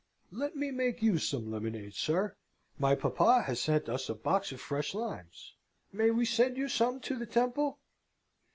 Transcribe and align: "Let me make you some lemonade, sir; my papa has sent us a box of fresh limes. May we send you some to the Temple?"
"Let 0.31 0.55
me 0.55 0.71
make 0.71 1.03
you 1.03 1.19
some 1.19 1.51
lemonade, 1.51 1.93
sir; 1.93 2.35
my 2.79 2.95
papa 2.95 3.43
has 3.45 3.61
sent 3.61 3.87
us 3.87 4.09
a 4.09 4.15
box 4.15 4.51
of 4.51 4.59
fresh 4.59 4.95
limes. 4.95 5.53
May 5.93 6.09
we 6.09 6.25
send 6.25 6.57
you 6.57 6.69
some 6.69 6.99
to 7.01 7.15
the 7.15 7.27
Temple?" 7.27 7.77